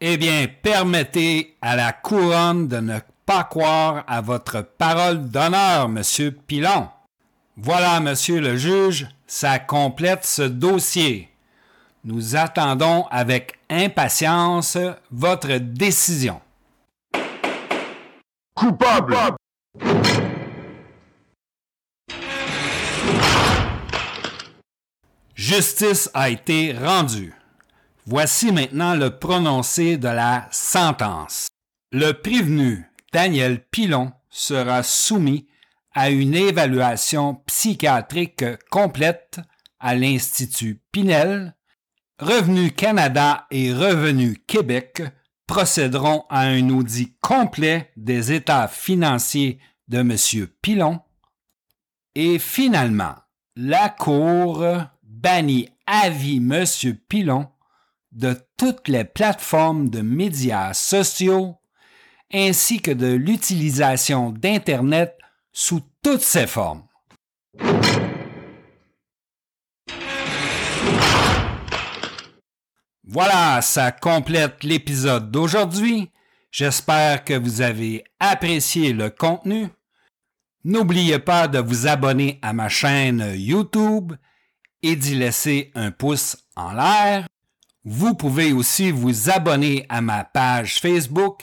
Eh 0.00 0.18
bien, 0.18 0.46
permettez 0.62 1.56
à 1.62 1.74
la 1.74 1.90
couronne 1.90 2.68
de 2.68 2.76
ne 2.76 2.98
pas 3.24 3.44
croire 3.44 4.04
à 4.06 4.20
votre 4.20 4.60
parole 4.60 5.30
d'honneur, 5.30 5.88
monsieur 5.88 6.32
Pilon. 6.32 6.90
Voilà, 7.56 7.98
monsieur 8.00 8.40
le 8.40 8.56
juge, 8.58 9.08
ça 9.26 9.58
complète 9.58 10.26
ce 10.26 10.42
dossier. 10.42 11.30
Nous 12.04 12.36
attendons 12.36 13.06
avec 13.10 13.58
impatience 13.70 14.76
votre 15.10 15.56
décision. 15.56 16.42
Coupable. 18.54 19.16
Justice 25.34 26.10
a 26.12 26.28
été 26.28 26.74
rendue. 26.78 27.32
Voici 28.08 28.52
maintenant 28.52 28.94
le 28.94 29.18
prononcé 29.18 29.96
de 29.96 30.06
la 30.06 30.46
sentence. 30.52 31.48
Le 31.90 32.12
prévenu 32.12 32.84
Daniel 33.12 33.60
Pilon 33.68 34.12
sera 34.30 34.84
soumis 34.84 35.48
à 35.92 36.10
une 36.10 36.36
évaluation 36.36 37.34
psychiatrique 37.46 38.44
complète 38.70 39.40
à 39.80 39.96
l'Institut 39.96 40.80
Pinel, 40.92 41.56
Revenu 42.20 42.70
Canada 42.70 43.46
et 43.50 43.72
Revenu 43.72 44.36
Québec 44.46 45.02
procéderont 45.48 46.26
à 46.30 46.42
un 46.42 46.70
audit 46.70 47.18
complet 47.20 47.92
des 47.96 48.30
états 48.30 48.68
financiers 48.68 49.58
de 49.88 49.98
M. 49.98 50.16
Pilon 50.62 51.00
et 52.14 52.38
finalement, 52.38 53.16
la 53.56 53.88
Cour 53.88 54.64
bannit 55.02 55.68
à 55.86 56.08
vie 56.08 56.36
M. 56.36 56.64
Pilon 57.08 57.48
de 58.16 58.34
toutes 58.56 58.88
les 58.88 59.04
plateformes 59.04 59.90
de 59.90 60.00
médias 60.00 60.72
sociaux 60.72 61.56
ainsi 62.32 62.80
que 62.80 62.90
de 62.90 63.12
l'utilisation 63.12 64.30
d'Internet 64.30 65.16
sous 65.52 65.82
toutes 66.02 66.22
ses 66.22 66.46
formes. 66.46 66.82
Voilà, 73.04 73.62
ça 73.62 73.92
complète 73.92 74.64
l'épisode 74.64 75.30
d'aujourd'hui. 75.30 76.10
J'espère 76.50 77.22
que 77.22 77.34
vous 77.34 77.60
avez 77.60 78.02
apprécié 78.18 78.92
le 78.92 79.10
contenu. 79.10 79.68
N'oubliez 80.64 81.18
pas 81.18 81.46
de 81.48 81.58
vous 81.58 81.86
abonner 81.86 82.40
à 82.42 82.52
ma 82.52 82.68
chaîne 82.68 83.34
YouTube 83.36 84.14
et 84.82 84.96
d'y 84.96 85.14
laisser 85.14 85.70
un 85.74 85.92
pouce 85.92 86.36
en 86.56 86.72
l'air. 86.72 87.26
Vous 87.88 88.16
pouvez 88.16 88.52
aussi 88.52 88.90
vous 88.90 89.30
abonner 89.30 89.86
à 89.88 90.00
ma 90.00 90.24
page 90.24 90.80
Facebook 90.80 91.42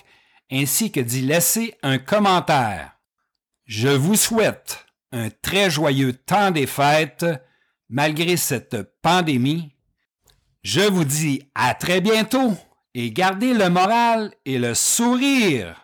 ainsi 0.51 0.91
que 0.91 0.99
d'y 0.99 1.21
laisser 1.21 1.73
un 1.84 1.97
commentaire. 1.97 2.97
Je 3.65 3.88
vous 3.88 4.17
souhaite 4.17 4.86
un 5.13 5.29
très 5.29 5.69
joyeux 5.69 6.12
temps 6.12 6.51
des 6.51 6.67
fêtes 6.67 7.25
malgré 7.88 8.36
cette 8.36 8.75
pandémie. 9.01 9.71
Je 10.63 10.82
vous 10.82 11.06
dis 11.06 11.43
à 11.56 11.73
très 11.75 12.01
bientôt 12.01 12.58
et 12.93 13.12
gardez 13.12 13.53
le 13.53 13.69
moral 13.69 14.34
et 14.43 14.60
le 14.60 14.73
sourire. 14.73 15.83